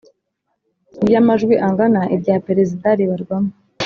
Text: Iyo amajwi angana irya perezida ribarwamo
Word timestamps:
Iyo 1.05 1.15
amajwi 1.21 1.55
angana 1.67 2.01
irya 2.15 2.35
perezida 2.47 2.87
ribarwamo 2.99 3.51